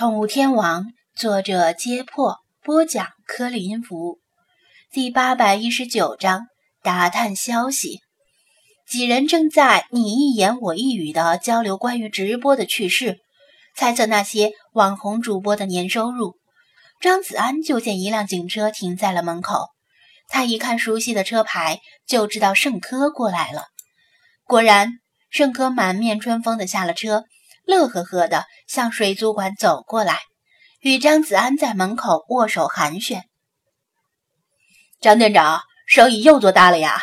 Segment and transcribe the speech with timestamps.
[0.00, 4.18] 宠物天王，作者：揭破，播讲：颗粒音符，
[4.90, 6.46] 第八百一十九章
[6.82, 8.00] 打探消息。
[8.88, 13.18] 几人正在你一言我一语的交流关于直播的趣事，
[13.76, 16.36] 猜测那些网红主播的年收入。
[16.98, 19.68] 张子安就见一辆警车停在了门口，
[20.28, 23.64] 他一看熟悉的车牌，就知道盛科过来了。
[24.44, 24.92] 果然，
[25.28, 27.24] 盛科满面春风的下了车。
[27.70, 30.18] 乐呵呵地向水族馆走过来，
[30.80, 33.22] 与张子安在门口握手寒暄。
[35.00, 37.00] 张店长生意又做大了呀？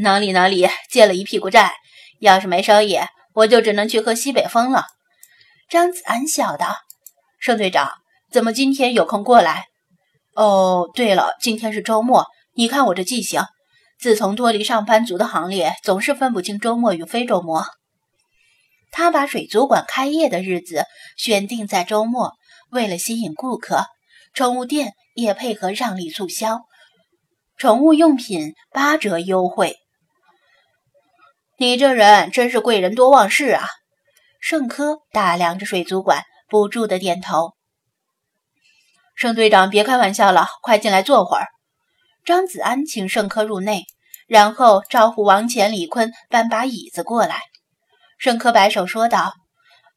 [0.00, 1.72] 哪里哪里，借了一屁股债，
[2.20, 3.00] 要是没生意，
[3.32, 4.84] 我就只能去喝西北风了。
[5.70, 6.76] 张子安笑道
[7.40, 7.90] ：“盛队长，
[8.30, 9.64] 怎么今天有空过来？
[10.34, 13.42] 哦，对了，今天是周末，你看我这记性，
[13.98, 17.66] 自从脱离上班族的行列，总是分不清周末与非周末。”
[18.90, 20.84] 他把水族馆开业的日子
[21.16, 22.32] 选定在周末，
[22.70, 23.86] 为了吸引顾客，
[24.34, 26.62] 宠物店也配合让利促销，
[27.56, 29.76] 宠物用品八折优惠。
[31.58, 33.66] 你这人真是贵人多忘事啊！
[34.40, 37.54] 盛科打量着水族馆，不住的点头。
[39.16, 41.48] 盛队长，别开玩笑了，快进来坐会儿。
[42.24, 43.86] 张子安请盛科入内，
[44.28, 47.42] 然后招呼王乾、李坤搬把椅子过来。
[48.18, 49.32] 盛科摆手说道：“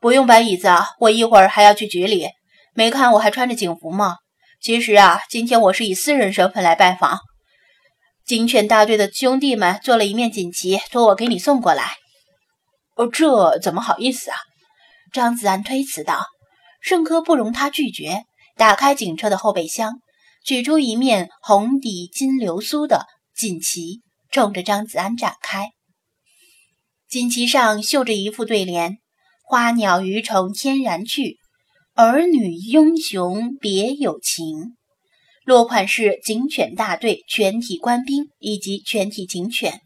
[0.00, 2.28] 不用搬椅子，我一会儿还要去局里。
[2.74, 4.16] 没看我还穿着警服吗？
[4.60, 7.20] 其实啊，今天我是以私人身份来拜访。
[8.26, 11.92] 警犬大队的兄弟们做了一面锦旗，托我给你送过来。
[12.96, 14.36] ”“哦，这怎么好意思啊？”
[15.12, 16.26] 张子安推辞道。
[16.80, 18.22] 盛科不容他拒绝，
[18.56, 19.94] 打开警车的后备箱，
[20.44, 25.70] 取出一面红底金流苏的锦旗，冲着张子安展开。
[27.08, 28.98] 锦旗上绣着一副对联
[29.48, 31.38] ：“花鸟鱼虫天然趣，
[31.94, 34.76] 儿女英雄别有情。”
[35.46, 39.80] 落款是警犬大队全体官兵以及全体警犬。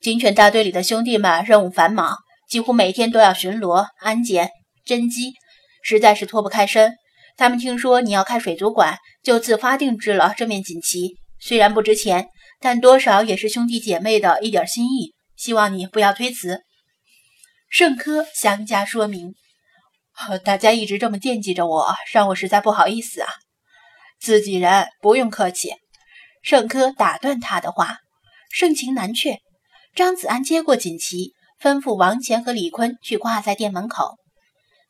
[0.00, 2.16] 警犬大队里的兄弟们任务繁忙，
[2.48, 4.48] 几乎每天都要巡逻、安检、
[4.86, 5.34] 侦缉，
[5.82, 6.94] 实在是脱不开身。
[7.36, 11.16] 他们听说你要开水族馆，就自发定制了这面锦旗。
[11.38, 12.28] 虽然不值钱，
[12.60, 15.12] 但多少也是兄弟姐妹的一点心意。
[15.42, 16.62] 希望你不要推辞。
[17.68, 19.34] 盛科详加说明，
[20.44, 23.28] 大家一直这么惦记着我，让我实在不好意思啊。
[24.20, 25.72] 自己人，不用客气。
[26.44, 27.98] 盛科打断他的话，
[28.52, 29.40] 盛情难却。
[29.96, 34.14] 张子安接过锦旗，吩咐王乾和李坤去挂在店门口。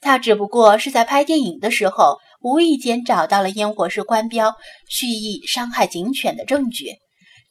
[0.02, 4.54] 他只不过是在拍电影的时候，无意间找到了烟火式官标
[4.86, 6.98] 蓄意伤害警犬的证据。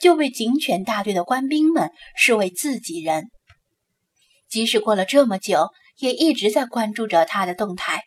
[0.02, 3.30] 就被警犬大队的官兵们视为自己人，
[4.50, 5.70] 即使过了这么久，
[6.00, 8.06] 也一直在关注着他的动态。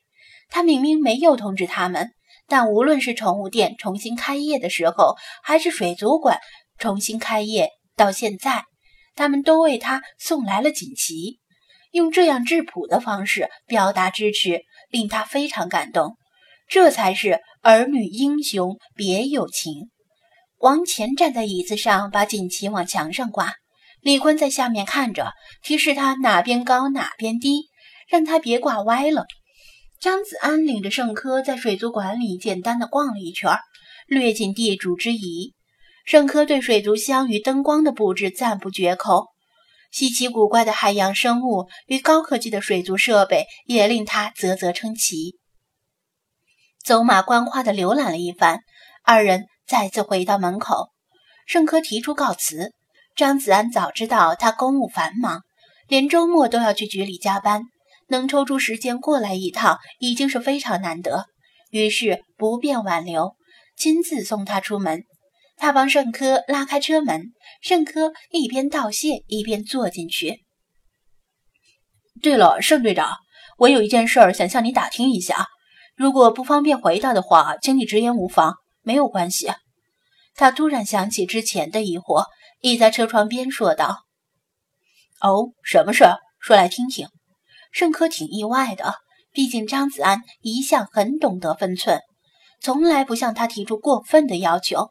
[0.50, 2.10] 他明明没有通知他们，
[2.48, 6.40] 但无论是宠物店重新开业的时候，还是水族馆
[6.78, 8.64] 重新开业到现在，
[9.14, 11.38] 他们都为他送来了锦旗，
[11.92, 16.16] 用这样质朴的方式表达支持，令他非常感动。
[16.66, 19.90] 这才是儿女英雄别有情。
[20.64, 23.52] 王乾站在椅子上，把锦旗往墙上挂。
[24.00, 27.66] 李坤在下面看着，提示他哪边高哪边低，
[28.08, 29.26] 让他别挂歪了。
[30.00, 33.58] 张子安领着盛科在水族馆里简单的逛了一圈，
[34.06, 35.52] 略尽地主之谊。
[36.06, 39.26] 盛科对水族箱与灯光的布置赞不绝口，
[39.92, 45.36] 稀奇古怪的海洋生物与高科技的水族设备也令他啧啧称奇。
[46.82, 48.60] 走马观花的浏览了一番，
[49.02, 49.44] 二人。
[49.66, 50.90] 再次回到门口，
[51.46, 52.72] 盛科提出告辞。
[53.16, 55.42] 张子安早知道他公务繁忙，
[55.86, 57.62] 连周末都要去局里加班，
[58.08, 61.26] 能抽出时间过来一趟已经是非常难得，
[61.70, 63.36] 于是不便挽留，
[63.76, 65.04] 亲自送他出门。
[65.56, 67.32] 他帮盛科拉开车门，
[67.62, 70.44] 盛科一边道谢一边坐进去。
[72.20, 73.12] 对了，盛队长，
[73.58, 75.46] 我有一件事想向你打听一下，
[75.96, 78.56] 如果不方便回答的话，请你直言无妨。
[78.84, 79.50] 没有关系，
[80.36, 82.26] 他突然想起之前的疑惑，
[82.60, 84.04] 倚在车窗边说道
[85.20, 86.18] ：“哦，什么事儿？
[86.38, 87.08] 说来听听。”
[87.72, 88.94] 盛科挺意外的，
[89.32, 92.00] 毕竟张子安一向很懂得分寸，
[92.60, 94.90] 从来不向他提出过分的要求。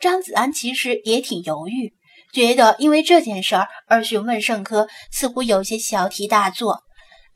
[0.00, 1.92] 张子安其实也挺犹豫，
[2.32, 6.82] 觉得因为这件事儿而询问盛科似乎有些小题大做，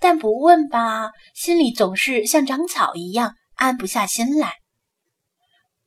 [0.00, 4.54] 但不问吧，心里总是像长草一样安不下心来。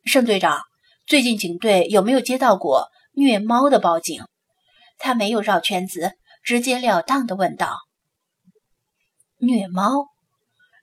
[0.03, 0.61] 盛队长，
[1.05, 4.23] 最近警队有没有接到过虐猫的报警？
[4.97, 6.13] 他没有绕圈子，
[6.43, 7.77] 直截了当的问道。
[9.37, 10.07] 虐猫？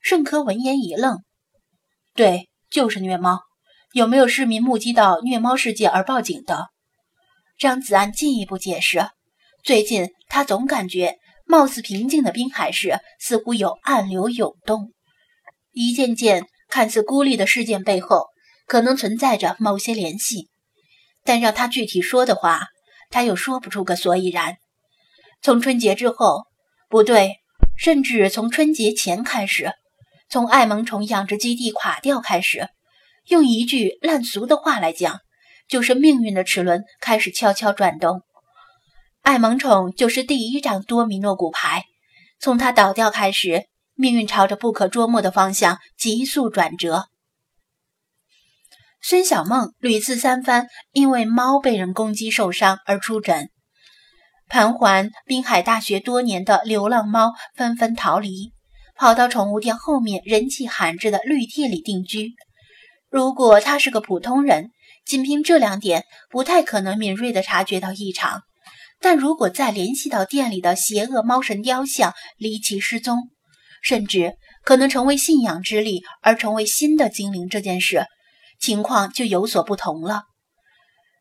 [0.01, 1.19] 盛科闻言一愣
[2.15, 3.41] ：“对，就是虐猫。
[3.93, 6.69] 有没有市民目击到虐猫事件而报警的？”
[7.59, 9.09] 张子安进一步解释
[9.65, 14.93] ：“最近他总感觉，貌似平静的滨海市似乎有暗流涌动，
[15.73, 18.29] 一件件看似孤立的事件背后，
[18.69, 20.49] 可能存在着某些联系。
[21.25, 22.69] 但让他具体说的话，
[23.11, 24.59] 他又说不出个所以然。
[25.43, 26.45] 从春节之后，
[26.89, 27.41] 不对，
[27.77, 29.73] 甚至从春节前开始，
[30.31, 32.69] 从爱萌宠养殖基地垮掉开始，
[33.27, 35.19] 用一句烂俗的话来讲。”
[35.69, 38.23] 就是命运的齿轮开始悄悄转动，
[39.21, 41.85] 爱萌宠就是第一张多米诺骨牌。
[42.41, 47.09] 从它倒掉开始，命运朝着不可捉摸的方向急速转折。
[49.01, 53.49] 孙小梦屡次三番因为猫被人攻击受伤而出诊，
[54.49, 58.53] 盘桓滨海大学多年的流浪猫纷纷逃离，
[58.97, 62.33] 跑到宠物店后面人气罕至的绿地里定居。
[63.09, 64.71] 如果他是个普通人，
[65.07, 68.43] 仅凭这两点，不太可能敏锐地察觉到异常。
[69.01, 73.31] 但如果再联系到店里的邪恶猫神雕像离奇失踪，
[73.81, 74.35] 甚至
[74.65, 78.05] 可能成为信仰之力而成为新的精灵这件事，
[78.61, 80.23] 情况就有所不同了。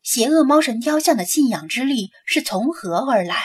[0.02, 3.42] 邪恶猫神雕像的信仰之力是从何而来？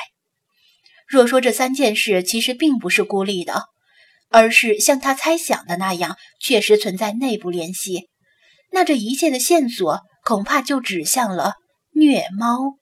[1.08, 3.66] 若说这三件事其实并不是孤立的，
[4.30, 8.10] 而是像他猜想的那样，确实存在内部联系，
[8.72, 10.02] 那这一切的线索。
[10.26, 11.56] 恐怕就指向了
[11.94, 12.78] 虐猫。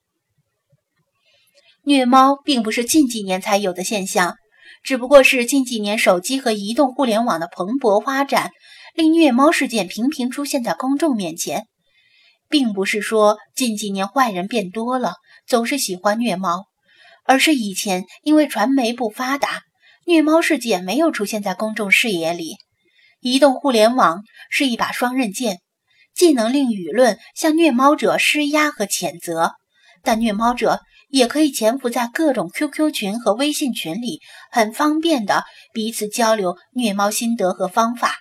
[1.84, 4.36] 虐猫并不是近几年才有的现象，
[4.84, 8.52] 只不过是近几年手机和移动互联网的蓬勃发展，
[8.94, 11.68] 令虐猫事件频频出现在公众面前。
[12.50, 15.16] 并不是说近几年坏人变多了，
[15.48, 16.66] 总是喜欢虐猫，
[17.26, 19.62] 而是以前因为传媒不发达，
[20.06, 22.58] 虐猫事件没有出现在公众视野里。
[23.22, 25.60] 移动互联网是一把双刃剑。
[26.14, 29.54] 既能令舆论向虐猫者施压和谴责，
[30.04, 34.20] 但虐猫者也可以潜伏在各种 QQ 群和微信群里，
[34.52, 38.18] 很方便的彼此交流虐猫心得和方法。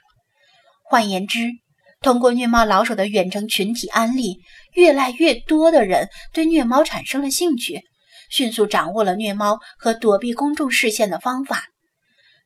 [0.90, 1.52] 换言之，
[2.00, 4.40] 通过虐猫老手的远程群体安利，
[4.74, 7.82] 越来越多的人对虐猫产生了兴趣，
[8.28, 11.62] 迅速掌握了虐猫和躲避公众视线的方法，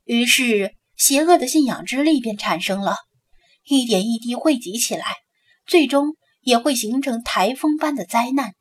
[0.04, 2.96] 于是邪恶的信仰之力便产生了，
[3.64, 5.06] 一点一滴汇集起来。
[5.66, 8.52] 最终也会形成台风般的灾难。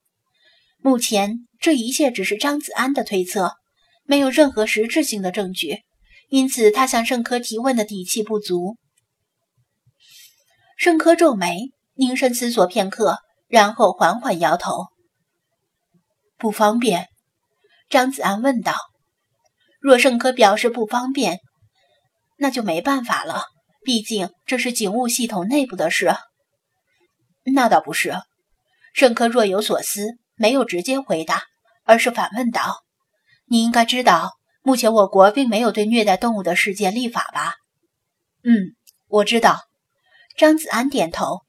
[0.82, 3.52] 目前这一切只是张子安的推测，
[4.06, 5.80] 没有任何实质性的证据，
[6.30, 8.78] 因此他向盛科提问的底气不足。
[10.84, 14.88] 盛科皱眉，凝神思索片刻，然后缓缓摇头
[16.38, 17.08] ：“不方便。”
[17.90, 18.76] 张子安问道
[19.80, 21.40] ：“若盛科表示不方便，
[22.38, 23.46] 那就没办法了，
[23.86, 26.14] 毕竟这是警务系统内部的事。”
[27.56, 28.16] 那倒不是，
[28.94, 31.44] 盛科若有所思，没有直接回答，
[31.86, 32.82] 而是反问道
[33.48, 34.32] ：“你应该知道，
[34.62, 37.54] 目前我国并没有对虐待动物的事件立法吧
[38.44, 38.76] ？”“嗯，
[39.08, 39.62] 我知道。”
[40.36, 41.42] 张子安点头。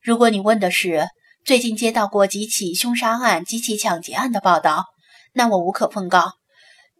[0.00, 1.08] 如果你问的是
[1.44, 4.86] 最近接到过几起凶杀案及其抢劫案的报道，
[5.32, 6.32] 那我无可奉告，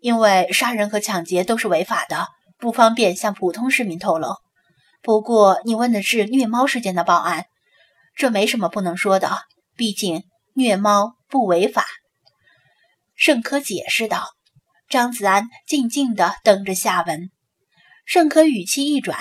[0.00, 2.26] 因为杀人和抢劫都是违法的，
[2.58, 4.36] 不方便向普通市民透露。
[5.00, 7.46] 不过你问的是虐猫事件的报案。
[8.14, 9.38] 这没什么不能说的，
[9.76, 11.86] 毕竟虐猫不违法。
[13.14, 14.28] 盛科解释道。
[14.88, 17.30] 张子安静静地等着下文。
[18.04, 19.18] 盛科语气一转：“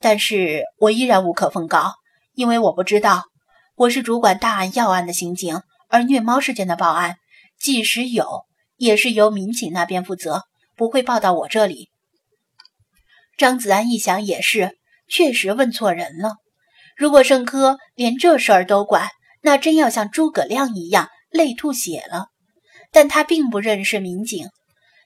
[0.00, 1.92] 但是我依然无可奉告，
[2.34, 3.24] 因为我不知道，
[3.76, 7.16] 我是主管大案要案的刑警，而虐猫事件的报案，
[7.60, 8.44] 即使有，
[8.76, 11.90] 也是由民警那边负责，不会报到我这里。”
[13.36, 16.36] 张子安一想也是，确实问错人了。
[16.96, 19.08] 如果盛科连这事儿都管，
[19.42, 22.26] 那真要像诸葛亮一样累吐血了。
[22.90, 24.48] 但他并不认识民警，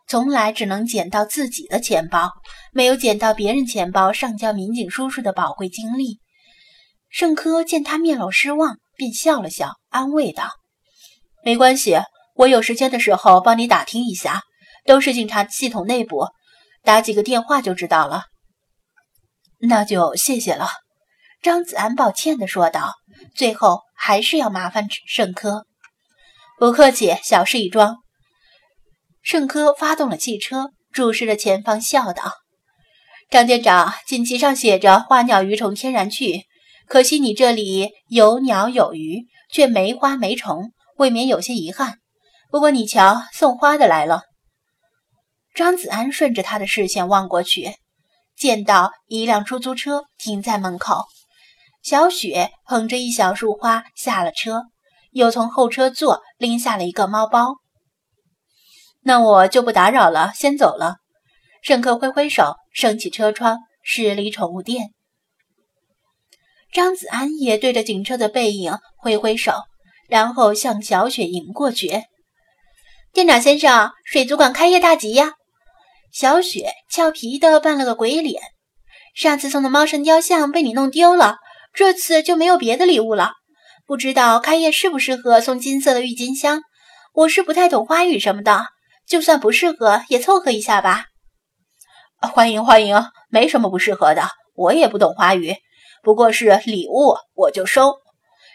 [0.07, 2.31] 从来只能捡到自己的钱包，
[2.73, 6.21] 没有捡到别人钱包上交民警叔叔的宝贵经历。
[7.09, 10.51] 盛科见他面露失望，便笑了笑，安慰道
[11.45, 11.97] ：“没关系，
[12.35, 14.43] 我有时间的时候帮你打听一下，
[14.85, 16.27] 都是警察系统内部，
[16.83, 18.25] 打几个电话就知道了。
[19.61, 20.69] 那就谢谢了。”
[21.41, 22.95] 张子安抱歉地说道
[23.37, 25.67] ：“最后还是要麻烦盛科。”
[26.59, 28.04] 不客气，小事一桩。
[29.25, 32.35] 盛科发动了汽车，注视着前方，笑道
[33.31, 36.43] ：“张店长，锦旗上写着‘花鸟鱼虫天然去’，
[36.87, 42.00] 可惜你这里有鸟有鱼，却没花没虫，未免有些遗憾。
[42.50, 44.25] 不过你瞧，送花的来了。”
[45.57, 47.73] 张子安顺着他的视线望过去，
[48.37, 51.07] 见到一辆出租车停在门口，
[51.83, 54.64] 小雪捧着一小束花下了车，
[55.12, 57.57] 又从后车座拎下了一个猫包。
[59.05, 60.97] 那我就不打扰了，先走了。
[61.63, 64.91] 盛克挥挥手，升起车窗，驶离宠物店。
[66.73, 69.53] 张子安也对着警车的背影挥挥手，
[70.09, 72.03] 然后向小雪迎过去。
[73.13, 75.35] 店长先生，水族馆开业大吉呀！
[76.13, 78.43] 小雪俏皮的扮了个鬼脸。
[79.15, 81.37] 上次送的猫神雕像被你弄丢了，
[81.73, 83.33] 这次就没有别的礼物了。
[83.87, 86.63] 不知道开业适不适合送金色的郁金香？
[87.13, 88.67] 我是不太懂花语什么的，
[89.07, 91.07] 就算不适合也凑合一下吧。
[92.33, 95.57] 欢迎欢迎，没什么不适合的，我也不懂花语。
[96.03, 97.97] 不过是礼物，我就收。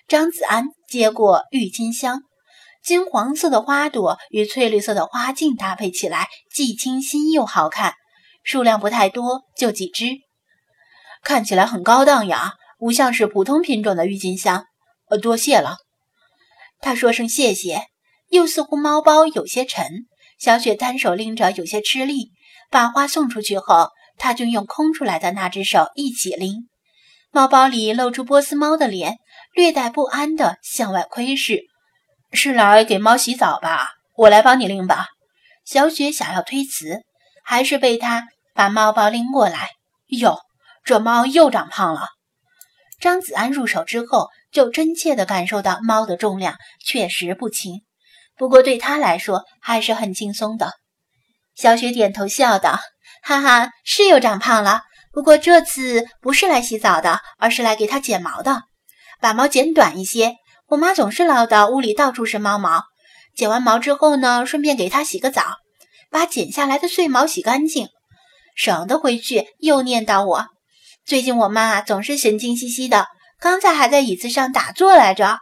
[0.07, 2.23] 张子安接过郁金香，
[2.83, 7.93] 金黄色的花朵与翠绿色的花茎搭配起来，既清新又好看。
[8.43, 10.05] 数量不太多，就几只，
[11.23, 14.65] 看起来很高档呀，不像是普通品种的郁金香。
[15.09, 15.77] 呃，多谢了。
[16.79, 17.83] 他说声谢谢，
[18.29, 20.07] 又似乎猫包有些沉，
[20.39, 22.31] 小雪单手拎着有些吃力。
[22.71, 26.69] 把花送出去后，他就用空出来的那只手一起拎。
[27.31, 29.17] 猫包里露出波斯猫的脸，
[29.53, 31.63] 略带不安地向外窥视。
[32.31, 33.89] 是来给猫洗澡吧？
[34.15, 35.07] 我来帮你拎吧。
[35.65, 37.01] 小雪想要推辞，
[37.43, 39.69] 还是被他把猫包拎过来。
[40.07, 40.39] 哟，
[40.83, 42.07] 这猫又长胖了。
[42.99, 46.55] 张子安入手之后，就真切地感受到猫的重量
[46.85, 47.81] 确实不轻，
[48.39, 50.71] 不过对他来说还是很轻松的。
[51.53, 52.79] 小雪点头笑道
[53.21, 54.81] ：“哈哈，是又长胖了。”
[55.11, 58.61] 不过这次不是来洗澡的，而是来给它剪毛的，
[59.19, 60.35] 把毛剪短一些。
[60.67, 62.83] 我妈总是唠叨屋里到处是猫毛，
[63.35, 65.57] 剪完毛之后呢，顺便给它洗个澡，
[66.11, 67.89] 把剪下来的碎毛洗干净，
[68.55, 70.45] 省得回去又念叨我。
[71.05, 73.07] 最近我妈总是神经兮兮的，
[73.39, 75.39] 刚才还在椅子上打坐来着。